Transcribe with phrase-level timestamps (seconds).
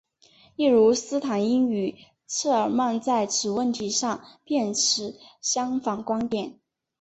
[0.55, 1.95] 例如斯坦因与
[2.27, 6.57] 赫尔曼在此问题上便持相反观点。